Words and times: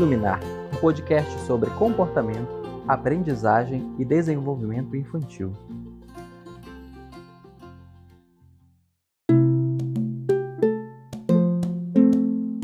Iluminar, 0.00 0.40
um 0.74 0.80
podcast 0.80 1.30
sobre 1.40 1.68
comportamento, 1.72 2.48
aprendizagem 2.88 3.94
e 3.98 4.04
desenvolvimento 4.06 4.96
infantil. 4.96 5.52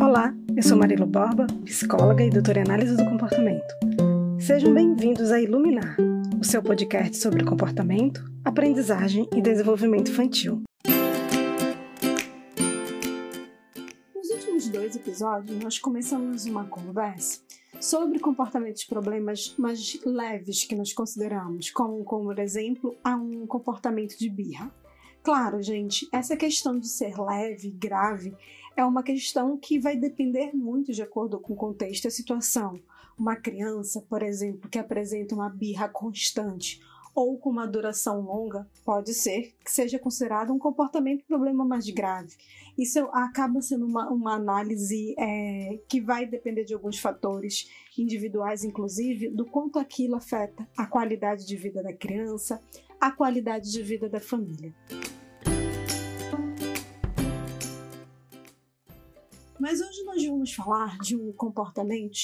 Olá, 0.00 0.32
eu 0.56 0.62
sou 0.62 0.78
Marilo 0.78 1.04
Borba, 1.04 1.46
psicóloga 1.66 2.24
e 2.24 2.30
doutora 2.30 2.60
em 2.60 2.62
análise 2.62 2.96
do 2.96 3.04
comportamento. 3.04 3.74
Sejam 4.40 4.72
bem-vindos 4.72 5.30
a 5.30 5.38
Iluminar, 5.38 5.94
o 6.40 6.44
seu 6.44 6.62
podcast 6.62 7.18
sobre 7.18 7.44
comportamento, 7.44 8.24
aprendizagem 8.46 9.28
e 9.36 9.42
desenvolvimento 9.42 10.10
infantil. 10.10 10.62
Episódios, 14.94 15.58
nós 15.60 15.78
começamos 15.78 16.44
uma 16.44 16.64
conversa 16.66 17.40
sobre 17.80 18.20
comportamentos 18.20 18.84
problemas 18.84 19.54
mais 19.58 19.98
leves 20.04 20.64
que 20.64 20.76
nós 20.76 20.92
consideramos, 20.92 21.70
como, 21.70 22.04
como 22.04 22.26
por 22.26 22.38
exemplo, 22.38 22.96
a 23.02 23.16
um 23.16 23.46
comportamento 23.46 24.16
de 24.16 24.28
birra. 24.28 24.72
Claro, 25.22 25.60
gente, 25.60 26.08
essa 26.12 26.36
questão 26.36 26.78
de 26.78 26.86
ser 26.86 27.18
leve, 27.18 27.70
grave, 27.70 28.36
é 28.76 28.84
uma 28.84 29.02
questão 29.02 29.56
que 29.56 29.78
vai 29.78 29.96
depender 29.96 30.52
muito 30.54 30.92
de 30.92 31.02
acordo 31.02 31.40
com 31.40 31.54
o 31.54 31.56
contexto 31.56 32.04
e 32.04 32.08
a 32.08 32.12
situação. 32.12 32.78
Uma 33.18 33.34
criança, 33.34 34.00
por 34.08 34.22
exemplo, 34.22 34.70
que 34.70 34.78
apresenta 34.78 35.34
uma 35.34 35.48
birra 35.48 35.88
constante 35.88 36.80
ou 37.16 37.38
com 37.38 37.48
uma 37.48 37.66
duração 37.66 38.20
longa, 38.20 38.68
pode 38.84 39.14
ser 39.14 39.54
que 39.64 39.72
seja 39.72 39.98
considerado 39.98 40.52
um 40.52 40.58
comportamento 40.58 41.24
problema 41.24 41.64
mais 41.64 41.88
grave. 41.88 42.36
Isso 42.76 42.98
acaba 43.10 43.62
sendo 43.62 43.86
uma, 43.86 44.10
uma 44.10 44.34
análise 44.34 45.14
é, 45.18 45.80
que 45.88 45.98
vai 45.98 46.26
depender 46.26 46.64
de 46.64 46.74
alguns 46.74 46.98
fatores 46.98 47.70
individuais, 47.96 48.64
inclusive, 48.64 49.30
do 49.30 49.46
quanto 49.46 49.78
aquilo 49.78 50.14
afeta 50.14 50.68
a 50.76 50.86
qualidade 50.86 51.46
de 51.46 51.56
vida 51.56 51.82
da 51.82 51.94
criança, 51.94 52.62
a 53.00 53.10
qualidade 53.10 53.72
de 53.72 53.82
vida 53.82 54.10
da 54.10 54.20
família. 54.20 54.74
Mas 59.58 59.80
hoje 59.80 60.04
nós 60.04 60.22
vamos 60.22 60.52
falar 60.52 60.98
de 60.98 61.16
um 61.16 61.32
comportamento 61.32 62.18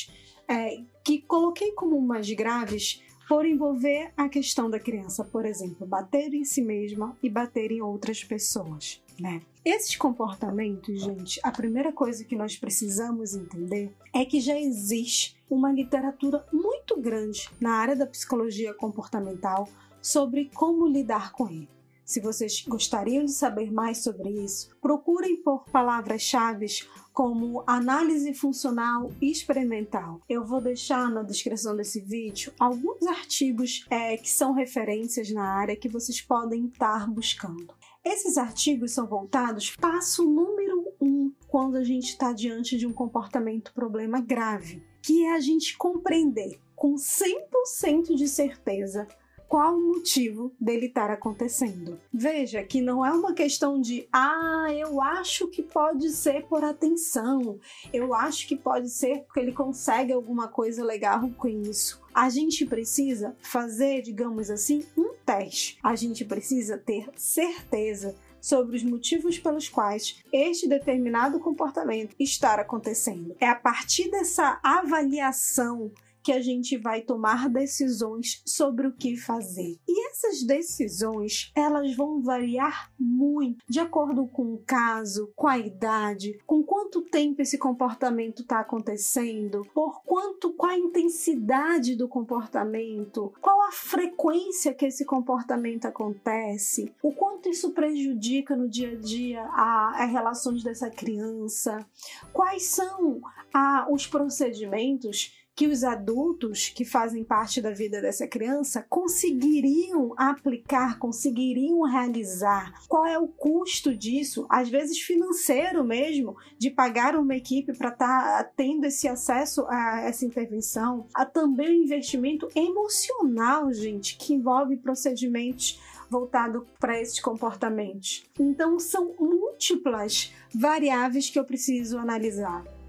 é, 0.46 0.82
que 1.02 1.22
coloquei 1.22 1.72
como 1.72 1.98
mais 1.98 2.30
graves 2.30 3.02
por 3.32 3.46
envolver 3.46 4.12
a 4.14 4.28
questão 4.28 4.68
da 4.68 4.78
criança, 4.78 5.24
por 5.24 5.46
exemplo, 5.46 5.86
bater 5.86 6.34
em 6.34 6.44
si 6.44 6.60
mesma 6.60 7.16
e 7.22 7.30
bater 7.30 7.72
em 7.72 7.80
outras 7.80 8.22
pessoas, 8.22 9.02
né? 9.18 9.40
Esses 9.64 9.96
comportamentos, 9.96 11.00
gente, 11.00 11.40
a 11.42 11.50
primeira 11.50 11.90
coisa 11.94 12.26
que 12.26 12.36
nós 12.36 12.58
precisamos 12.58 13.34
entender 13.34 13.90
é 14.12 14.26
que 14.26 14.38
já 14.38 14.60
existe 14.60 15.34
uma 15.48 15.72
literatura 15.72 16.44
muito 16.52 17.00
grande 17.00 17.48
na 17.58 17.72
área 17.76 17.96
da 17.96 18.06
psicologia 18.06 18.74
comportamental 18.74 19.66
sobre 20.02 20.50
como 20.52 20.86
lidar 20.86 21.32
com 21.32 21.48
ele. 21.48 21.70
Se 22.04 22.20
vocês 22.20 22.64
gostariam 22.66 23.24
de 23.24 23.32
saber 23.32 23.72
mais 23.72 23.98
sobre 23.98 24.28
isso, 24.30 24.76
procurem 24.80 25.36
por 25.36 25.64
palavras-chave 25.70 26.66
como 27.12 27.62
análise 27.66 28.32
funcional 28.34 29.10
experimental. 29.20 30.20
Eu 30.28 30.44
vou 30.44 30.60
deixar 30.60 31.10
na 31.10 31.22
descrição 31.22 31.76
desse 31.76 32.00
vídeo 32.00 32.52
alguns 32.58 33.06
artigos 33.06 33.86
é, 33.90 34.16
que 34.16 34.30
são 34.30 34.52
referências 34.52 35.30
na 35.30 35.44
área 35.44 35.76
que 35.76 35.88
vocês 35.88 36.20
podem 36.20 36.66
estar 36.66 37.08
buscando. 37.08 37.72
Esses 38.04 38.36
artigos 38.36 38.92
são 38.92 39.06
voltados 39.06 39.76
passo 39.76 40.24
número 40.24 40.92
um 41.00 41.32
quando 41.46 41.76
a 41.76 41.84
gente 41.84 42.08
está 42.08 42.32
diante 42.32 42.76
de 42.76 42.86
um 42.86 42.92
comportamento 42.92 43.72
problema 43.72 44.20
grave, 44.20 44.82
que 45.00 45.24
é 45.24 45.34
a 45.34 45.40
gente 45.40 45.76
compreender 45.76 46.58
com 46.74 46.94
100% 46.94 48.14
de 48.16 48.26
certeza 48.26 49.06
qual 49.52 49.76
o 49.76 49.96
motivo 49.96 50.50
dele 50.58 50.86
estar 50.86 51.10
acontecendo. 51.10 52.00
Veja 52.10 52.62
que 52.62 52.80
não 52.80 53.04
é 53.04 53.12
uma 53.12 53.34
questão 53.34 53.78
de, 53.78 54.08
ah, 54.10 54.68
eu 54.74 54.98
acho 54.98 55.46
que 55.48 55.62
pode 55.62 56.08
ser 56.08 56.46
por 56.46 56.64
atenção, 56.64 57.60
eu 57.92 58.14
acho 58.14 58.48
que 58.48 58.56
pode 58.56 58.88
ser 58.88 59.24
porque 59.24 59.40
ele 59.40 59.52
consegue 59.52 60.10
alguma 60.10 60.48
coisa 60.48 60.82
legal 60.82 61.28
com 61.36 61.48
isso. 61.48 62.00
A 62.14 62.30
gente 62.30 62.64
precisa 62.64 63.36
fazer, 63.42 64.00
digamos 64.00 64.48
assim, 64.48 64.86
um 64.96 65.12
teste. 65.26 65.78
A 65.82 65.94
gente 65.96 66.24
precisa 66.24 66.78
ter 66.78 67.10
certeza 67.14 68.16
sobre 68.40 68.74
os 68.74 68.82
motivos 68.82 69.38
pelos 69.38 69.68
quais 69.68 70.24
este 70.32 70.66
determinado 70.66 71.38
comportamento 71.38 72.16
está 72.18 72.54
acontecendo. 72.54 73.36
É 73.38 73.50
a 73.50 73.54
partir 73.54 74.10
dessa 74.10 74.58
avaliação 74.62 75.92
que 76.22 76.32
a 76.32 76.40
gente 76.40 76.76
vai 76.76 77.02
tomar 77.02 77.48
decisões 77.48 78.42
sobre 78.46 78.86
o 78.86 78.92
que 78.92 79.16
fazer. 79.16 79.78
E 79.86 80.08
essas 80.08 80.42
decisões, 80.42 81.50
elas 81.54 81.94
vão 81.94 82.22
variar 82.22 82.92
muito 82.98 83.64
de 83.68 83.80
acordo 83.80 84.26
com 84.26 84.54
o 84.54 84.62
caso, 84.64 85.32
com 85.34 85.48
a 85.48 85.58
idade, 85.58 86.38
com 86.46 86.62
quanto 86.62 87.02
tempo 87.02 87.42
esse 87.42 87.58
comportamento 87.58 88.42
está 88.42 88.60
acontecendo, 88.60 89.62
por 89.74 90.02
quanto, 90.04 90.52
qual 90.52 90.72
a 90.72 90.78
intensidade 90.78 91.96
do 91.96 92.08
comportamento, 92.08 93.32
qual 93.40 93.62
a 93.62 93.72
frequência 93.72 94.74
que 94.74 94.86
esse 94.86 95.04
comportamento 95.04 95.86
acontece, 95.86 96.92
o 97.02 97.12
quanto 97.12 97.48
isso 97.48 97.72
prejudica 97.72 98.56
no 98.56 98.68
dia 98.68 98.92
a 98.92 98.96
dia 98.96 99.42
as 99.52 100.10
relações 100.10 100.62
dessa 100.62 100.90
criança, 100.90 101.84
quais 102.32 102.64
são 102.64 103.20
a, 103.52 103.86
os 103.90 104.06
procedimentos 104.06 105.41
que 105.54 105.66
os 105.66 105.84
adultos 105.84 106.68
que 106.68 106.84
fazem 106.84 107.22
parte 107.22 107.60
da 107.60 107.70
vida 107.70 108.00
dessa 108.00 108.26
criança 108.26 108.84
conseguiriam 108.88 110.14
aplicar, 110.16 110.98
conseguiriam 110.98 111.82
realizar. 111.82 112.72
Qual 112.88 113.04
é 113.04 113.18
o 113.18 113.28
custo 113.28 113.94
disso? 113.94 114.46
Às 114.48 114.68
vezes 114.68 115.00
financeiro 115.00 115.84
mesmo, 115.84 116.36
de 116.58 116.70
pagar 116.70 117.16
uma 117.16 117.36
equipe 117.36 117.76
para 117.76 117.90
estar 117.90 118.44
tá 118.44 118.50
tendo 118.56 118.86
esse 118.86 119.06
acesso 119.06 119.66
a 119.68 120.00
essa 120.02 120.24
intervenção. 120.24 121.06
Há 121.14 121.26
também 121.26 121.68
o 121.68 121.84
investimento 121.84 122.48
emocional, 122.54 123.72
gente, 123.72 124.16
que 124.16 124.32
envolve 124.32 124.76
procedimentos 124.76 125.80
voltado 126.08 126.66
para 126.78 127.00
esses 127.00 127.20
comportamentos. 127.20 128.24
Então 128.38 128.78
são 128.78 129.14
múltiplas 129.18 130.32
variáveis 130.54 131.30
que 131.30 131.38
eu 131.38 131.44
preciso 131.44 131.98
analisar. 131.98 132.81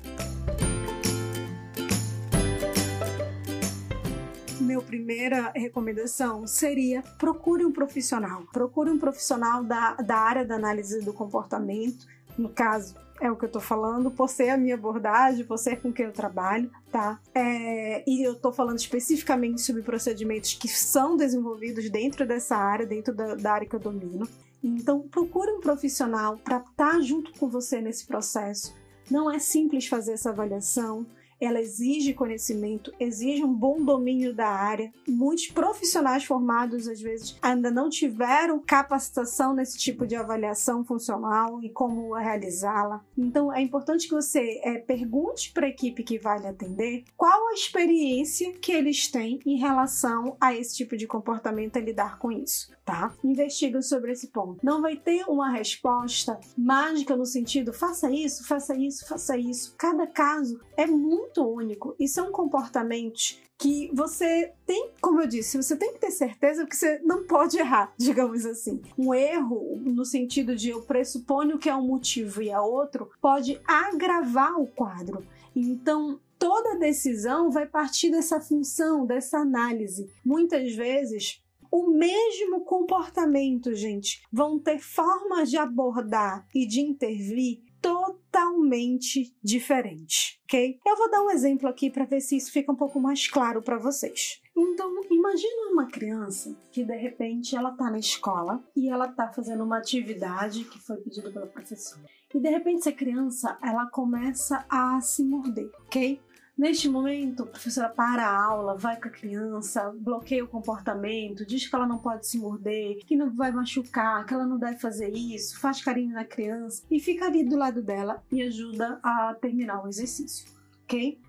Minha 4.73 4.81
primeira 4.81 5.51
recomendação 5.55 6.47
seria 6.47 7.03
procure 7.19 7.63
um 7.63 7.71
profissional. 7.71 8.43
Procure 8.51 8.89
um 8.89 8.97
profissional 8.97 9.63
da, 9.63 9.93
da 9.95 10.17
área 10.17 10.45
da 10.45 10.55
análise 10.55 10.99
do 11.01 11.13
comportamento. 11.13 12.07
No 12.37 12.49
caso, 12.49 12.95
é 13.21 13.29
o 13.31 13.35
que 13.35 13.45
eu 13.45 13.51
tô 13.51 13.59
falando, 13.59 14.09
por 14.09 14.27
ser 14.27 14.49
a 14.49 14.57
minha 14.57 14.73
abordagem, 14.73 15.45
por 15.45 15.57
ser 15.59 15.79
com 15.79 15.93
quem 15.93 16.07
eu 16.07 16.11
trabalho, 16.11 16.71
tá? 16.91 17.19
É, 17.33 18.03
e 18.09 18.27
eu 18.27 18.35
tô 18.35 18.51
falando 18.51 18.79
especificamente 18.79 19.61
sobre 19.61 19.83
procedimentos 19.83 20.55
que 20.55 20.67
são 20.67 21.15
desenvolvidos 21.15 21.89
dentro 21.89 22.25
dessa 22.25 22.57
área, 22.57 22.85
dentro 22.85 23.13
da, 23.13 23.35
da 23.35 23.53
área 23.53 23.67
que 23.67 23.75
eu 23.75 23.79
domino. 23.79 24.27
Então, 24.63 25.01
procure 25.01 25.51
um 25.51 25.59
profissional 25.59 26.37
para 26.37 26.57
estar 26.57 26.73
tá 26.75 26.99
junto 27.01 27.31
com 27.37 27.47
você 27.47 27.79
nesse 27.79 28.07
processo. 28.07 28.73
Não 29.11 29.29
é 29.29 29.37
simples 29.37 29.85
fazer 29.85 30.13
essa 30.13 30.31
avaliação 30.31 31.05
ela 31.43 31.61
exige 31.61 32.13
conhecimento, 32.13 32.93
exige 32.99 33.43
um 33.43 33.53
bom 33.53 33.83
domínio 33.83 34.33
da 34.33 34.47
área. 34.47 34.91
Muitos 35.07 35.47
profissionais 35.47 36.23
formados, 36.23 36.87
às 36.87 37.01
vezes, 37.01 37.37
ainda 37.41 37.71
não 37.71 37.89
tiveram 37.89 38.59
capacitação 38.59 39.53
nesse 39.53 39.77
tipo 39.77 40.05
de 40.05 40.15
avaliação 40.15 40.83
funcional 40.83 41.61
e 41.63 41.69
como 41.69 42.13
realizá-la. 42.13 43.03
Então, 43.17 43.53
é 43.53 43.61
importante 43.61 44.07
que 44.07 44.13
você 44.13 44.61
é, 44.63 44.77
pergunte 44.77 45.51
para 45.51 45.65
a 45.65 45.69
equipe 45.69 46.03
que 46.03 46.19
vai 46.19 46.39
lhe 46.39 46.47
atender 46.47 47.03
qual 47.17 47.49
a 47.49 47.53
experiência 47.53 48.53
que 48.53 48.71
eles 48.71 49.07
têm 49.07 49.39
em 49.45 49.57
relação 49.57 50.35
a 50.39 50.55
esse 50.55 50.75
tipo 50.75 50.95
de 50.97 51.07
comportamento 51.07 51.77
e 51.77 51.81
lidar 51.81 52.17
com 52.17 52.31
isso, 52.31 52.71
tá? 52.85 53.13
Investiga 53.23 53.81
sobre 53.81 54.11
esse 54.11 54.27
ponto. 54.27 54.63
Não 54.63 54.81
vai 54.81 54.95
ter 54.95 55.23
uma 55.27 55.49
resposta 55.49 56.39
mágica 56.57 57.15
no 57.15 57.25
sentido 57.25 57.73
faça 57.73 58.09
isso, 58.11 58.45
faça 58.45 58.75
isso, 58.75 59.07
faça 59.07 59.37
isso. 59.37 59.75
Cada 59.77 60.07
caso 60.07 60.59
é 60.77 60.85
muito 60.85 61.43
único 61.43 61.95
e 61.99 62.07
são 62.07 62.31
comportamentos 62.31 63.41
que 63.57 63.89
você 63.93 64.51
tem, 64.65 64.91
como 64.99 65.21
eu 65.21 65.27
disse, 65.27 65.55
você 65.55 65.75
tem 65.75 65.93
que 65.93 65.99
ter 65.99 66.11
certeza 66.11 66.65
que 66.65 66.75
você 66.75 66.99
não 67.03 67.23
pode 67.23 67.57
errar, 67.57 67.93
digamos 67.97 68.45
assim. 68.45 68.81
Um 68.97 69.13
erro, 69.13 69.77
no 69.79 70.03
sentido 70.03 70.55
de 70.55 70.69
eu 70.69 70.81
pressuponho 70.81 71.57
que 71.57 71.69
é 71.69 71.75
um 71.75 71.87
motivo 71.87 72.41
e 72.41 72.49
é 72.49 72.59
outro, 72.59 73.09
pode 73.21 73.59
agravar 73.65 74.59
o 74.59 74.67
quadro. 74.67 75.25
Então, 75.55 76.19
toda 76.39 76.79
decisão 76.79 77.49
vai 77.51 77.65
partir 77.65 78.09
dessa 78.09 78.41
função, 78.41 79.05
dessa 79.05 79.37
análise. 79.37 80.11
Muitas 80.25 80.73
vezes, 80.73 81.42
o 81.73 81.89
mesmo 81.89 82.63
comportamento, 82.65 83.73
gente, 83.73 84.21
vão 84.31 84.59
ter 84.59 84.77
formas 84.77 85.49
de 85.49 85.57
abordar 85.57 86.47
e 86.53 86.67
de 86.67 86.81
intervir 86.81 87.63
totalmente 87.81 89.35
diferente, 89.43 90.39
ok? 90.43 90.79
Eu 90.85 90.95
vou 90.95 91.09
dar 91.09 91.23
um 91.23 91.31
exemplo 91.31 91.67
aqui 91.67 91.89
para 91.89 92.05
ver 92.05 92.21
se 92.21 92.37
isso 92.37 92.51
fica 92.51 92.71
um 92.71 92.75
pouco 92.75 92.99
mais 92.99 93.27
claro 93.27 93.59
para 93.59 93.79
vocês. 93.79 94.39
Então, 94.55 95.01
imagina 95.09 95.71
uma 95.71 95.87
criança 95.87 96.55
que 96.71 96.83
de 96.83 96.95
repente 96.95 97.55
ela 97.55 97.71
tá 97.71 97.89
na 97.89 97.97
escola 97.97 98.63
e 98.75 98.87
ela 98.87 99.07
tá 99.07 99.33
fazendo 99.33 99.63
uma 99.63 99.79
atividade 99.79 100.65
que 100.65 100.79
foi 100.79 100.97
pedida 100.97 101.31
pela 101.31 101.47
professora. 101.47 102.05
E 102.35 102.39
de 102.39 102.49
repente 102.49 102.81
essa 102.81 102.91
criança, 102.91 103.57
ela 103.63 103.87
começa 103.87 104.63
a 104.69 105.01
se 105.01 105.23
morder, 105.23 105.71
ok? 105.87 106.21
Neste 106.55 106.87
momento, 106.87 107.43
a 107.43 107.47
professora 107.47 107.89
para 107.89 108.27
a 108.27 108.43
aula, 108.43 108.77
vai 108.77 108.99
com 109.01 109.07
a 109.07 109.11
criança, 109.11 109.91
bloqueia 109.97 110.43
o 110.43 110.47
comportamento, 110.47 111.45
diz 111.45 111.67
que 111.67 111.75
ela 111.75 111.87
não 111.87 111.97
pode 111.97 112.27
se 112.27 112.37
morder, 112.37 112.97
que 113.05 113.15
não 113.15 113.33
vai 113.33 113.51
machucar, 113.51 114.23
que 114.23 114.35
ela 114.35 114.45
não 114.45 114.59
deve 114.59 114.77
fazer 114.77 115.09
isso, 115.09 115.59
faz 115.59 115.83
carinho 115.83 116.13
na 116.13 116.23
criança 116.23 116.83
e 116.91 116.99
fica 116.99 117.25
ali 117.25 117.43
do 117.43 117.57
lado 117.57 117.81
dela 117.81 118.23
e 118.31 118.43
ajuda 118.43 118.99
a 119.01 119.33
terminar 119.33 119.83
o 119.83 119.87
exercício. 119.87 120.45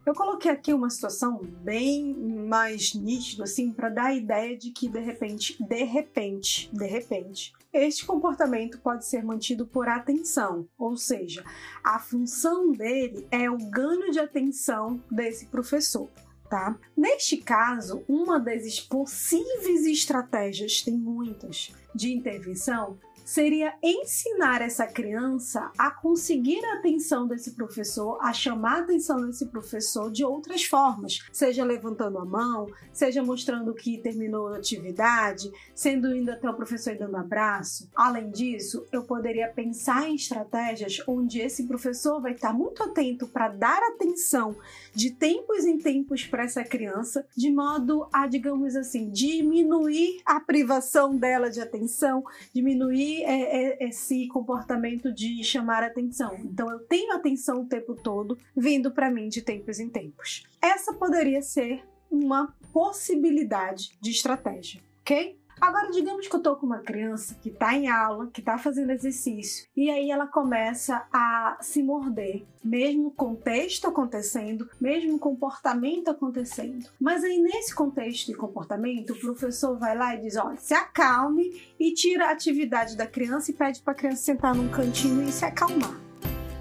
Eu 0.05 0.15
coloquei 0.15 0.51
aqui 0.51 0.75
uma 0.75 0.91
situação 0.91 1.41
bem 1.63 2.15
mais 2.15 2.93
nítida, 2.95 3.45
assim, 3.45 3.73
para 3.73 3.89
dar 3.89 4.07
a 4.07 4.15
ideia 4.15 4.57
de 4.57 4.71
que 4.71 4.89
de 4.89 5.01
repente, 5.01 5.57
de 5.63 5.85
repente, 5.85 6.71
de 6.73 6.87
repente, 6.87 7.53
este 7.73 8.05
comportamento 8.05 8.79
pode 8.81 9.07
ser 9.07 9.25
mantido 9.25 9.67
por 9.67 9.89
atenção, 9.89 10.69
ou 10.79 10.97
seja, 10.97 11.45
a 11.83 11.99
função 11.99 12.73
dele 12.73 13.27
é 13.31 13.51
o 13.51 13.57
ganho 13.57 14.11
de 14.11 14.21
atenção 14.21 15.03
desse 15.11 15.47
professor. 15.47 16.09
Tá? 16.49 16.79
Neste 16.97 17.39
caso, 17.39 18.05
uma 18.07 18.39
das 18.39 18.79
possíveis 18.79 19.87
estratégias, 19.87 20.83
tem 20.83 20.95
muitas, 20.95 21.73
de 21.95 22.13
intervenção 22.13 22.99
seria 23.25 23.75
ensinar 23.83 24.61
essa 24.61 24.87
criança 24.87 25.71
a 25.79 25.91
conseguir 25.91 26.63
a 26.65 26.75
atenção 26.75 27.27
desse 27.27 27.53
professor, 27.53 28.19
a 28.21 28.33
chamar 28.33 28.77
a 28.77 28.81
atenção 28.81 29.27
desse 29.27 29.47
professor 29.47 30.11
de 30.11 30.25
outras 30.25 30.65
formas, 30.65 31.21
seja 31.33 31.65
levantando 31.65 32.19
a 32.19 32.25
mão, 32.25 32.69
seja 32.93 33.23
mostrando 33.23 33.73
que 33.75 33.99
terminou 33.99 34.49
a 34.49 34.59
atividade, 34.59 35.51
sendo 35.75 36.15
indo 36.15 36.31
até 36.31 36.49
o 36.49 36.55
professor 36.55 36.93
e 36.93 36.99
dando 36.99 37.17
abraço. 37.17 37.89
Além 37.95 38.31
disso, 38.31 38.87
eu 38.93 39.05
poderia 39.05 39.49
pensar 39.49 40.09
em 40.09 40.15
estratégias 40.15 41.03
onde 41.07 41.41
esse 41.41 41.67
professor 41.67 42.21
vai 42.21 42.33
estar 42.33 42.53
muito 42.53 42.83
atento 42.83 43.27
para 43.27 43.49
dar 43.49 43.83
atenção 43.95 44.57
de 44.93 45.11
tempos 45.11 45.65
em 45.65 45.79
tempos 45.79 46.25
para 46.25 46.45
essa 46.45 46.63
criança, 46.63 47.27
de 47.37 47.51
modo 47.51 48.07
a, 48.13 48.27
digamos 48.27 48.77
assim, 48.77 49.11
diminuir 49.11 50.21
a 50.25 50.41
privação 50.41 51.17
dela 51.17 51.51
de 51.51 51.61
atenção, 51.61 52.23
diminuir 52.53 53.14
é, 53.23 53.83
é, 53.83 53.89
esse 53.89 54.27
comportamento 54.29 55.13
de 55.13 55.43
chamar 55.45 55.83
atenção. 55.83 56.35
Então 56.45 56.71
eu 56.71 56.81
tenho 56.81 57.13
atenção 57.13 57.63
o 57.63 57.67
tempo 57.67 57.95
todo 57.95 58.39
vindo 58.57 58.91
para 58.93 59.11
mim 59.11 59.29
de 59.29 59.43
tempos 59.43 59.79
em 59.79 59.89
tempos. 59.89 60.45
Essa 60.61 60.93
poderia 60.95 61.43
ser 61.43 61.85
uma 62.11 62.55
possibilidade 62.73 63.97
de 64.01 64.11
estratégia, 64.11 64.81
ok? 65.01 65.39
Agora, 65.61 65.91
digamos 65.91 66.29
que 66.29 66.37
eu 66.37 66.41
tô 66.41 66.57
com 66.57 66.67
uma 66.67 66.79
criança 66.79 67.35
que 67.41 67.51
tá 67.51 67.75
em 67.75 67.89
aula, 67.89 68.29
que 68.33 68.43
tá 68.43 68.59
fazendo 68.59 68.91
exercício, 68.91 69.67
e 69.77 69.91
aí 69.91 70.11
ela 70.11 70.27
começa 70.27 71.07
a 71.13 71.57
se 71.61 71.83
morder, 71.83 72.45
mesmo 72.63 73.11
contexto 73.11 73.87
acontecendo, 73.87 74.69
mesmo 74.81 75.19
comportamento 75.19 76.09
acontecendo. 76.11 76.89
Mas 77.01 77.23
aí, 77.25 77.39
nesse 77.39 77.75
contexto 77.75 78.27
de 78.27 78.35
comportamento, 78.35 79.13
o 79.13 79.21
professor 79.21 79.79
vai 79.79 79.97
lá 79.97 80.15
e 80.15 80.21
diz: 80.21 80.37
olha, 80.37 80.59
se 80.59 80.75
acalme 80.75 81.63
e 81.79 81.93
tira 81.95 82.27
a 82.27 82.33
atividade 82.33 82.97
da 82.97 83.07
criança 83.07 83.51
e 83.51 83.55
pede 83.55 83.81
para 83.81 83.93
a 83.93 83.97
criança 83.97 84.23
sentar 84.23 84.55
num 84.55 84.69
cantinho 84.69 85.23
e 85.29 85.33
se 85.33 85.45
acalmar. 85.45 86.14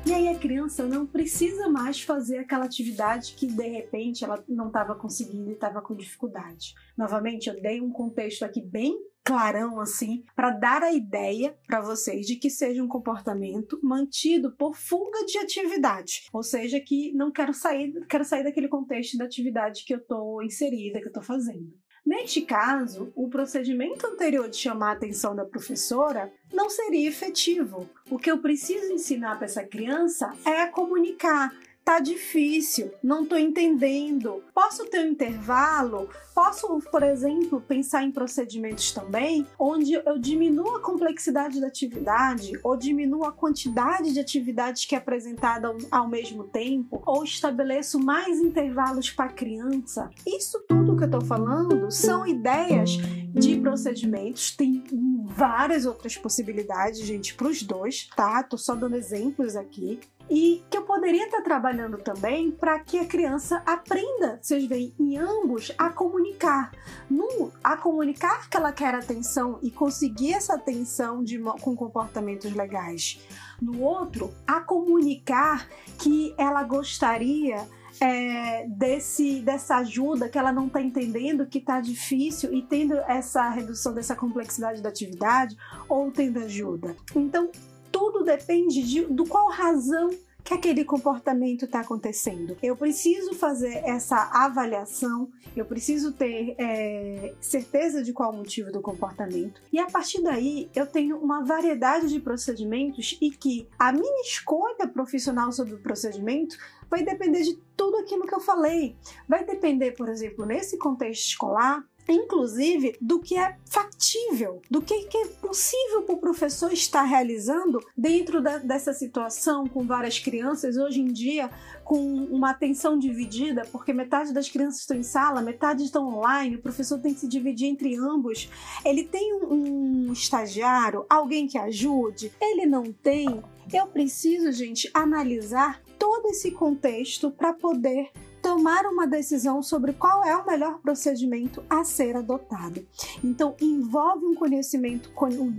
E 0.05 0.13
aí 0.13 0.27
a 0.27 0.37
criança 0.37 0.85
não 0.85 1.05
precisa 1.05 1.69
mais 1.69 2.01
fazer 2.01 2.39
aquela 2.39 2.65
atividade 2.65 3.35
que 3.37 3.47
de 3.47 3.67
repente 3.67 4.25
ela 4.25 4.43
não 4.49 4.67
estava 4.67 4.95
conseguindo 4.95 5.49
e 5.49 5.53
estava 5.53 5.81
com 5.81 5.95
dificuldade. 5.95 6.75
Novamente, 6.97 7.47
eu 7.47 7.61
dei 7.61 7.79
um 7.79 7.89
contexto 7.89 8.43
aqui 8.43 8.61
bem 8.61 8.97
clarão 9.23 9.79
assim 9.79 10.23
para 10.35 10.51
dar 10.51 10.83
a 10.83 10.91
ideia 10.91 11.57
para 11.65 11.79
vocês 11.79 12.25
de 12.25 12.35
que 12.35 12.49
seja 12.49 12.83
um 12.83 12.87
comportamento 12.87 13.79
mantido 13.81 14.51
por 14.51 14.75
fuga 14.75 15.25
de 15.25 15.37
atividade, 15.37 16.27
ou 16.33 16.43
seja, 16.43 16.79
que 16.81 17.13
não 17.13 17.31
quero 17.31 17.53
sair, 17.53 17.93
quero 18.07 18.25
sair 18.25 18.43
daquele 18.43 18.67
contexto 18.67 19.17
da 19.17 19.23
atividade 19.23 19.85
que 19.85 19.93
eu 19.93 19.99
estou 19.99 20.43
inserida, 20.43 20.99
que 20.99 21.05
eu 21.05 21.09
estou 21.09 21.23
fazendo. 21.23 21.73
Neste 22.05 22.41
caso, 22.41 23.13
o 23.15 23.29
procedimento 23.29 24.05
anterior 24.05 24.49
de 24.49 24.57
chamar 24.57 24.89
a 24.89 24.93
atenção 24.93 25.33
da 25.33 25.45
professora 25.45 26.31
não 26.53 26.69
seria 26.69 27.07
efetivo. 27.07 27.89
O 28.09 28.19
que 28.19 28.29
eu 28.29 28.39
preciso 28.39 28.91
ensinar 28.91 29.37
para 29.37 29.45
essa 29.45 29.63
criança 29.63 30.33
é 30.45 30.65
comunicar, 30.65 31.53
tá 31.83 31.99
difícil, 31.99 32.91
não 33.03 33.25
tô 33.25 33.35
entendendo. 33.37 34.41
Posso 34.53 34.85
ter 34.85 35.05
um 35.05 35.11
intervalo? 35.11 36.09
Posso, 36.33 36.79
por 36.89 37.03
exemplo, 37.03 37.61
pensar 37.61 38.03
em 38.03 38.11
procedimentos 38.11 38.91
também 38.91 39.45
onde 39.59 39.93
eu 39.93 40.17
diminuo 40.17 40.75
a 40.75 40.79
complexidade 40.79 41.59
da 41.61 41.67
atividade 41.67 42.53
ou 42.63 42.75
diminuo 42.75 43.25
a 43.25 43.31
quantidade 43.31 44.13
de 44.13 44.19
atividades 44.19 44.85
que 44.85 44.95
é 44.95 44.97
apresentada 44.97 45.75
ao 45.91 46.07
mesmo 46.07 46.45
tempo 46.45 47.03
ou 47.05 47.23
estabeleço 47.23 47.99
mais 47.99 48.39
intervalos 48.39 49.11
para 49.11 49.25
a 49.25 49.33
criança. 49.33 50.09
Isso 50.25 50.63
tudo 50.67 50.95
que 50.95 51.03
eu 51.03 51.11
tô 51.11 51.21
falando 51.21 51.91
são 51.91 52.25
ideias 52.25 52.91
de 53.33 53.59
procedimentos, 53.59 54.55
tem 54.55 54.83
várias 55.25 55.85
outras 55.85 56.15
possibilidades, 56.17 56.99
gente, 56.99 57.35
para 57.35 57.47
os 57.47 57.61
dois, 57.63 58.07
tá? 58.15 58.43
Tô 58.43 58.57
só 58.57 58.75
dando 58.75 58.95
exemplos 58.95 59.55
aqui 59.55 59.99
e 60.33 60.63
que 60.67 60.75
eu 60.75 60.81
poderia 60.81 61.25
estar 61.25 61.43
trabalhando 61.43 61.99
também 61.99 62.49
para 62.49 62.79
que 62.79 62.97
a 62.97 63.05
criança 63.05 63.61
aprenda, 63.67 64.39
vocês 64.41 64.65
veem, 64.65 64.91
em 64.99 65.15
ambos 65.15 65.71
a 65.77 65.91
comunicar. 65.91 66.71
Num, 67.07 67.51
a 67.63 67.77
comunicar 67.77 68.49
que 68.49 68.57
ela 68.57 68.71
quer 68.71 68.95
atenção 68.95 69.59
e 69.61 69.69
conseguir 69.69 70.33
essa 70.33 70.55
atenção 70.55 71.23
de, 71.23 71.37
com 71.61 71.75
comportamentos 71.75 72.51
legais. 72.51 73.21
No 73.61 73.79
outro, 73.81 74.33
a 74.47 74.59
comunicar 74.59 75.67
que 75.99 76.33
ela 76.35 76.63
gostaria 76.63 77.67
é, 78.01 78.65
desse, 78.67 79.39
dessa 79.41 79.77
ajuda 79.77 80.27
que 80.27 80.39
ela 80.39 80.51
não 80.51 80.65
está 80.65 80.81
entendendo, 80.81 81.45
que 81.45 81.59
está 81.59 81.79
difícil 81.79 82.51
e 82.51 82.63
tendo 82.63 82.95
essa 83.01 83.47
redução 83.49 83.93
dessa 83.93 84.15
complexidade 84.15 84.81
da 84.81 84.89
atividade 84.89 85.55
ou 85.87 86.11
tendo 86.11 86.39
ajuda. 86.39 86.95
Então, 87.15 87.51
tudo 87.93 88.23
depende 88.23 88.81
de, 88.81 89.05
do 89.05 89.23
qual 89.23 89.49
razão 89.51 90.09
que 90.43 90.53
aquele 90.53 90.83
comportamento 90.83 91.63
está 91.63 91.79
acontecendo. 91.79 92.57
Eu 92.61 92.75
preciso 92.75 93.33
fazer 93.33 93.75
essa 93.85 94.29
avaliação, 94.33 95.29
eu 95.55 95.63
preciso 95.63 96.11
ter 96.11 96.55
é, 96.57 97.33
certeza 97.39 98.03
de 98.03 98.11
qual 98.11 98.31
o 98.31 98.37
motivo 98.37 98.69
do 98.69 98.81
comportamento, 98.81 99.61
e 99.71 99.79
a 99.79 99.85
partir 99.85 100.21
daí 100.21 100.69
eu 100.75 100.85
tenho 100.85 101.17
uma 101.17 101.45
variedade 101.45 102.09
de 102.09 102.19
procedimentos 102.19 103.17
e 103.21 103.31
que 103.31 103.69
a 103.79 103.93
minha 103.93 104.21
escolha 104.21 104.85
profissional 104.85 105.51
sobre 105.53 105.75
o 105.75 105.81
procedimento 105.81 106.57
vai 106.89 107.03
depender 107.03 107.43
de 107.43 107.57
tudo 107.77 107.97
aquilo 107.97 108.25
que 108.27 108.35
eu 108.35 108.41
falei. 108.41 108.97
Vai 109.27 109.45
depender, 109.45 109.91
por 109.91 110.09
exemplo, 110.09 110.45
nesse 110.45 110.77
contexto 110.77 111.27
escolar, 111.27 111.83
inclusive 112.07 112.95
do 112.99 113.19
que 113.19 113.37
é 113.37 113.57
factível, 113.65 114.61
do 114.69 114.81
que, 114.81 114.93
é 114.93 115.27
possível 115.41 116.03
para 116.03 116.15
o 116.15 116.19
professor 116.19 116.71
estar 116.71 117.03
realizando 117.03 117.79
dentro 117.97 118.41
da, 118.41 118.57
dessa 118.57 118.93
situação 118.93 119.67
com 119.67 119.85
várias 119.85 120.19
crianças 120.19 120.77
hoje 120.77 121.01
em 121.01 121.07
dia 121.07 121.49
com 121.83 121.97
uma 121.97 122.51
atenção 122.51 122.97
dividida, 122.97 123.63
porque 123.71 123.93
metade 123.93 124.33
das 124.33 124.49
crianças 124.49 124.81
estão 124.81 124.97
em 124.97 125.03
sala, 125.03 125.41
metade 125.41 125.83
estão 125.83 126.07
online, 126.07 126.55
o 126.55 126.61
professor 126.61 126.99
tem 126.99 127.13
que 127.13 127.19
se 127.19 127.27
dividir 127.27 127.67
entre 127.67 127.95
ambos. 127.95 128.49
Ele 128.85 129.03
tem 129.03 129.33
um, 129.33 130.07
um 130.07 130.13
estagiário, 130.13 131.05
alguém 131.09 131.47
que 131.47 131.57
ajude, 131.57 132.31
ele 132.41 132.65
não 132.65 132.91
tem. 132.91 133.43
Eu 133.71 133.87
preciso, 133.87 134.51
gente, 134.51 134.89
analisar 134.93 135.81
todo 135.99 136.27
esse 136.27 136.51
contexto 136.51 137.31
para 137.31 137.53
poder 137.53 138.11
tomar 138.43 138.85
uma 138.85 139.07
decisão 139.07 139.63
sobre 139.63 139.93
qual 139.93 140.25
é 140.25 140.35
o 140.35 140.45
melhor 140.45 140.79
procedimento 140.79 141.63
a 141.69 141.85
ser 141.85 142.17
adotado. 142.17 142.85
Então, 143.23 143.55
envolve 143.61 144.25
um 144.25 144.35
conhecimento 144.35 145.09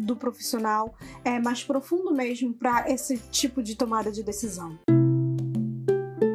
do 0.05 0.15
profissional 0.15 0.95
é, 1.25 1.41
mais 1.41 1.65
profundo 1.65 2.15
mesmo 2.15 2.53
para 2.53 2.89
esse 2.91 3.17
tipo 3.31 3.63
de 3.63 3.75
tomada 3.75 4.13
de 4.13 4.23
decisão. 4.23 4.79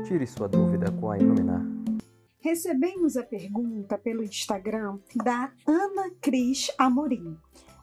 Tire 0.06 0.26
sua 0.26 0.48
dúvida 0.48 0.92
com 0.92 1.12
a 1.12 1.20
Iluminar. 1.20 1.64
Recebemos 2.40 3.16
a 3.16 3.22
pergunta 3.22 3.96
pelo 3.96 4.24
Instagram 4.24 4.98
da 5.16 5.52
Ana 5.68 6.10
Cris 6.20 6.72
Amorim. 6.80 7.38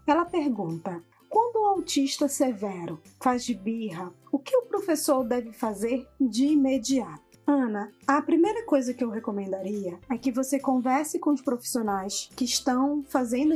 Ela 0.04 0.24
pergunta: 0.24 1.00
quando 1.28 1.56
o 1.56 1.66
autista 1.66 2.26
severo 2.26 3.00
faz 3.20 3.44
de 3.44 3.54
birra, 3.54 4.12
o 4.32 4.38
que 4.38 4.56
o 4.56 4.62
professor 4.62 5.22
deve 5.22 5.52
fazer 5.52 6.04
de 6.20 6.46
imediato? 6.46 7.25
Ana, 7.46 7.92
a 8.08 8.20
primeira 8.20 8.64
coisa 8.64 8.92
que 8.92 9.04
eu 9.04 9.08
recomendaria 9.08 9.98
é 10.10 10.18
que 10.18 10.32
você 10.32 10.58
converse 10.58 11.18
com 11.20 11.30
os 11.30 11.40
profissionais 11.40 12.28
que 12.34 12.44
estão 12.44 13.04
fazendo 13.08 13.54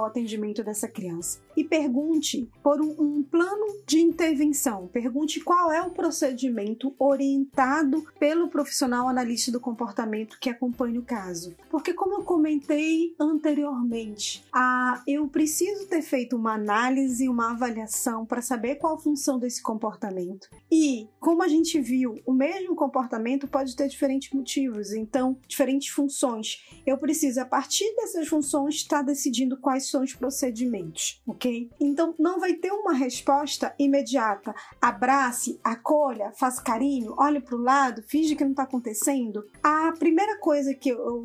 o 0.00 0.04
atendimento 0.04 0.64
dessa 0.64 0.88
criança. 0.88 1.45
E 1.56 1.64
pergunte 1.64 2.48
por 2.62 2.80
um, 2.80 2.94
um 2.98 3.22
plano 3.22 3.80
de 3.86 4.00
intervenção. 4.00 4.88
Pergunte 4.88 5.40
qual 5.40 5.72
é 5.72 5.80
o 5.82 5.90
procedimento 5.90 6.94
orientado 6.98 8.04
pelo 8.18 8.48
profissional 8.48 9.08
analista 9.08 9.50
do 9.50 9.60
comportamento 9.60 10.38
que 10.38 10.50
acompanha 10.50 11.00
o 11.00 11.04
caso. 11.04 11.56
Porque, 11.70 11.94
como 11.94 12.16
eu 12.16 12.24
comentei 12.24 13.14
anteriormente, 13.18 14.44
a, 14.52 15.02
eu 15.06 15.26
preciso 15.28 15.86
ter 15.86 16.02
feito 16.02 16.36
uma 16.36 16.54
análise, 16.54 17.28
uma 17.28 17.52
avaliação 17.52 18.26
para 18.26 18.42
saber 18.42 18.76
qual 18.76 18.94
a 18.94 18.98
função 18.98 19.38
desse 19.38 19.62
comportamento. 19.62 20.48
E, 20.70 21.08
como 21.20 21.42
a 21.42 21.48
gente 21.48 21.80
viu, 21.80 22.20
o 22.26 22.32
mesmo 22.32 22.74
comportamento 22.74 23.48
pode 23.48 23.74
ter 23.74 23.88
diferentes 23.88 24.32
motivos, 24.32 24.92
então, 24.92 25.38
diferentes 25.46 25.88
funções. 25.88 26.66
Eu 26.86 26.98
preciso, 26.98 27.40
a 27.40 27.44
partir 27.44 27.94
dessas 27.96 28.28
funções, 28.28 28.74
estar 28.74 29.02
decidindo 29.02 29.56
quais 29.56 29.88
são 29.88 30.02
os 30.02 30.12
procedimentos, 30.12 31.22
ok? 31.26 31.45
Então, 31.80 32.14
não 32.18 32.40
vai 32.40 32.54
ter 32.54 32.72
uma 32.72 32.92
resposta 32.92 33.74
imediata. 33.78 34.54
Abrace, 34.80 35.60
acolha, 35.62 36.32
faça 36.32 36.62
carinho, 36.62 37.14
olhe 37.18 37.40
para 37.40 37.56
o 37.56 37.62
lado, 37.62 38.02
finge 38.02 38.34
que 38.34 38.44
não 38.44 38.50
está 38.50 38.64
acontecendo. 38.64 39.44
A 39.62 39.92
primeira 39.92 40.38
coisa 40.38 40.74
que 40.74 40.90
eu, 40.90 41.22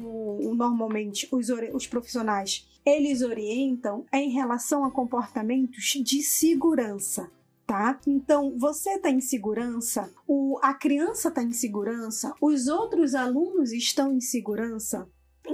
normalmente 0.55 1.27
os, 1.31 1.49
os 1.73 1.87
profissionais 1.87 2.67
eles 2.85 3.21
orientam 3.21 4.05
é 4.11 4.19
em 4.19 4.31
relação 4.31 4.83
a 4.83 4.91
comportamentos 4.91 5.93
de 6.03 6.21
segurança. 6.21 7.31
Tá? 7.65 7.97
Então, 8.05 8.57
você 8.57 8.95
está 8.95 9.09
em 9.09 9.21
segurança, 9.21 10.11
o, 10.27 10.59
a 10.61 10.73
criança 10.73 11.29
está 11.29 11.41
em 11.41 11.53
segurança, 11.53 12.35
os 12.41 12.67
outros 12.67 13.15
alunos 13.15 13.71
estão 13.71 14.11
em 14.11 14.19
segurança. 14.19 15.07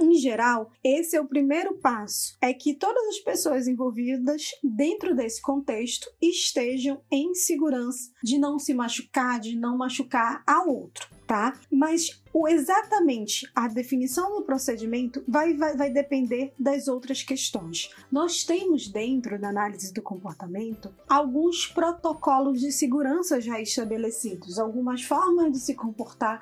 Em 0.08 0.14
geral, 0.14 0.70
esse 0.82 1.14
é 1.16 1.20
o 1.20 1.28
primeiro 1.28 1.76
passo: 1.76 2.34
é 2.40 2.54
que 2.54 2.72
todas 2.72 3.06
as 3.08 3.18
pessoas 3.18 3.68
envolvidas 3.68 4.52
dentro 4.64 5.14
desse 5.14 5.42
contexto 5.42 6.10
estejam 6.18 7.02
em 7.12 7.34
segurança 7.34 8.10
de 8.24 8.38
não 8.38 8.58
se 8.58 8.72
machucar, 8.72 9.38
de 9.38 9.54
não 9.54 9.76
machucar 9.76 10.42
a 10.46 10.62
outro 10.62 11.17
tá? 11.28 11.54
Mas 11.70 12.22
o 12.32 12.48
exatamente 12.48 13.48
a 13.54 13.68
definição 13.68 14.34
do 14.34 14.42
procedimento 14.42 15.22
vai, 15.28 15.54
vai, 15.54 15.76
vai 15.76 15.90
depender 15.90 16.54
das 16.58 16.88
outras 16.88 17.22
questões. 17.22 17.94
Nós 18.10 18.44
temos 18.44 18.88
dentro 18.88 19.38
da 19.38 19.50
análise 19.50 19.92
do 19.92 20.00
comportamento 20.00 20.92
alguns 21.06 21.66
protocolos 21.66 22.60
de 22.60 22.72
segurança 22.72 23.40
já 23.42 23.60
estabelecidos, 23.60 24.58
algumas 24.58 25.02
formas 25.04 25.52
de 25.52 25.58
se 25.58 25.74
comportar 25.74 26.40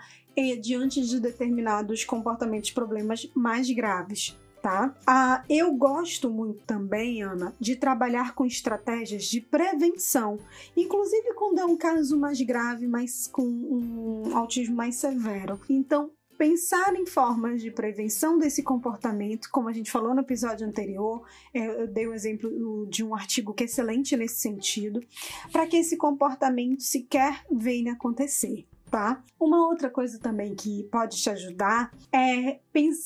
diante 0.60 1.00
de 1.00 1.18
determinados 1.18 2.04
comportamentos, 2.04 2.70
problemas 2.70 3.28
mais 3.34 3.70
graves 3.70 4.36
tá? 4.66 4.92
Ah, 5.06 5.44
eu 5.48 5.72
gosto 5.74 6.28
muito 6.28 6.60
também, 6.66 7.22
Ana, 7.22 7.54
de 7.60 7.76
trabalhar 7.76 8.34
com 8.34 8.44
estratégias 8.44 9.26
de 9.26 9.40
prevenção, 9.40 10.40
inclusive 10.76 11.34
quando 11.34 11.60
é 11.60 11.64
um 11.64 11.76
caso 11.76 12.18
mais 12.18 12.40
grave, 12.40 12.84
mas 12.88 13.28
com 13.28 13.44
um 13.44 14.36
autismo 14.36 14.74
mais 14.74 14.96
severo. 14.96 15.60
Então, 15.70 16.10
pensar 16.36 16.96
em 16.96 17.06
formas 17.06 17.62
de 17.62 17.70
prevenção 17.70 18.38
desse 18.38 18.60
comportamento, 18.64 19.48
como 19.52 19.68
a 19.68 19.72
gente 19.72 19.88
falou 19.88 20.12
no 20.12 20.22
episódio 20.22 20.66
anterior, 20.66 21.22
é, 21.54 21.82
eu 21.82 21.86
dei 21.86 22.08
o 22.08 22.10
um 22.10 22.14
exemplo 22.14 22.88
de 22.90 23.04
um 23.04 23.14
artigo 23.14 23.54
que 23.54 23.62
é 23.62 23.66
excelente 23.66 24.16
nesse 24.16 24.40
sentido, 24.40 25.00
para 25.52 25.68
que 25.68 25.76
esse 25.76 25.96
comportamento 25.96 26.82
sequer 26.82 27.44
venha 27.48 27.92
acontecer 27.92 28.66
Uma 29.38 29.68
outra 29.68 29.90
coisa 29.90 30.18
também 30.18 30.54
que 30.54 30.84
pode 30.84 31.16
te 31.16 31.30
ajudar 31.30 31.92
é 32.12 32.58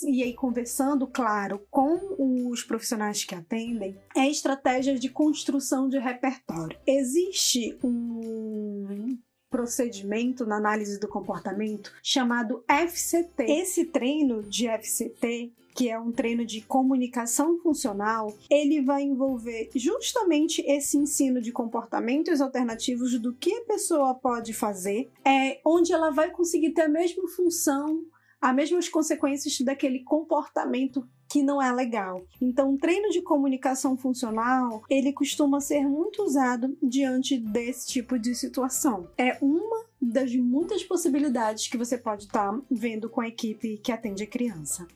e 0.07 0.23
aí 0.23 0.35
conversando, 0.35 1.07
claro, 1.07 1.65
com 1.71 2.51
os 2.51 2.63
profissionais 2.63 3.25
que 3.25 3.35
atendem, 3.35 3.97
é 4.17 4.29
estratégias 4.29 4.99
de 5.01 5.09
construção 5.09 5.89
de 5.89 5.99
repertório. 5.99 6.77
Existe 6.87 7.79
um 7.85 9.17
procedimento 9.49 10.47
na 10.47 10.57
análise 10.57 10.99
do 10.99 11.09
comportamento 11.09 11.93
chamado 12.03 12.65
FCT. 12.69 13.45
Esse 13.45 13.85
treino 13.87 14.43
de 14.43 14.69
FCT 14.69 15.53
que 15.81 15.89
é 15.89 15.99
um 15.99 16.13
treino 16.13 16.45
de 16.45 16.61
comunicação 16.61 17.59
funcional, 17.61 18.37
ele 18.51 18.83
vai 18.83 19.03
envolver 19.03 19.71
justamente 19.75 20.63
esse 20.67 20.99
ensino 20.99 21.41
de 21.41 21.53
comportamentos 21.53 22.43
alternativos 22.43 23.19
do 23.19 23.33
que 23.33 23.51
a 23.51 23.65
pessoa 23.65 24.15
pode 24.15 24.53
fazer, 24.53 25.11
é 25.25 25.59
onde 25.65 25.91
ela 25.91 26.11
vai 26.11 26.31
conseguir 26.33 26.73
ter 26.73 26.83
a 26.83 26.89
mesma 26.91 27.27
função, 27.29 28.05
as 28.39 28.55
mesmas 28.55 28.91
consequências 28.91 29.59
daquele 29.63 30.01
comportamento 30.01 31.09
que 31.27 31.43
não 31.43 31.63
é 31.63 31.73
legal. 31.73 32.27
Então, 32.43 32.75
o 32.75 32.79
treino 32.79 33.09
de 33.09 33.23
comunicação 33.23 33.97
funcional, 33.97 34.83
ele 34.91 35.15
costuma 35.15 35.63
ser 35.63 35.89
muito 35.89 36.23
usado 36.23 36.77
diante 36.83 37.39
desse 37.39 37.89
tipo 37.89 38.19
de 38.19 38.35
situação. 38.35 39.09
É 39.17 39.39
uma 39.41 39.87
das 39.99 40.37
muitas 40.37 40.85
possibilidades 40.85 41.69
que 41.69 41.79
você 41.79 41.97
pode 41.97 42.25
estar 42.25 42.53
tá 42.53 42.61
vendo 42.71 43.09
com 43.09 43.23
a 43.23 43.29
equipe 43.29 43.79
que 43.79 43.93
atende 43.93 44.25
a 44.25 44.27
criança. 44.27 44.87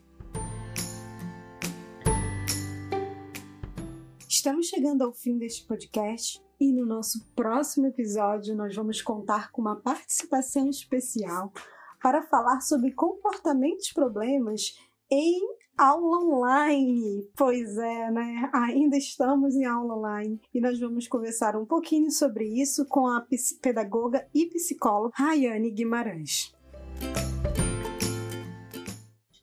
Estamos 4.45 4.67
chegando 4.67 5.01
ao 5.01 5.11
fim 5.11 5.39
deste 5.39 5.65
podcast 5.65 6.39
e 6.59 6.71
no 6.71 6.85
nosso 6.85 7.25
próximo 7.35 7.87
episódio 7.87 8.55
nós 8.55 8.75
vamos 8.75 9.01
contar 9.01 9.51
com 9.51 9.59
uma 9.59 9.75
participação 9.75 10.69
especial 10.69 11.51
para 11.99 12.21
falar 12.21 12.61
sobre 12.61 12.91
comportamentos 12.91 13.91
problemas 13.91 14.77
em 15.09 15.39
aula 15.75 16.19
online. 16.19 17.27
Pois 17.35 17.75
é, 17.75 18.11
né? 18.11 18.51
Ainda 18.53 18.95
estamos 18.95 19.55
em 19.55 19.65
aula 19.65 19.97
online 19.97 20.39
e 20.53 20.61
nós 20.61 20.79
vamos 20.79 21.07
conversar 21.07 21.55
um 21.55 21.65
pouquinho 21.65 22.11
sobre 22.11 22.45
isso 22.45 22.85
com 22.85 23.07
a 23.07 23.25
pedagoga 23.63 24.27
e 24.31 24.45
psicóloga 24.45 25.15
Rayane 25.15 25.71
Guimarães. 25.71 26.53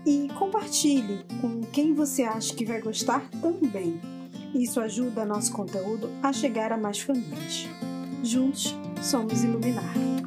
E 0.07 0.29
compartilhe 0.39 1.25
com 1.41 1.61
quem 1.73 1.95
você 1.95 2.23
acha 2.23 2.55
que 2.55 2.65
vai 2.65 2.81
gostar 2.81 3.29
também. 3.41 4.01
Isso 4.55 4.81
ajuda 4.81 5.25
nosso 5.25 5.53
conteúdo 5.53 6.11
a 6.23 6.33
chegar 6.33 6.73
a 6.73 6.77
mais 6.77 7.01
famílias. 7.01 7.69
Juntos, 8.23 8.75
somos 9.03 9.45
Iluminar. 9.45 10.20